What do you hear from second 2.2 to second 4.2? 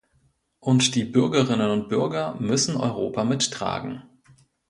müssen Europa mittragen.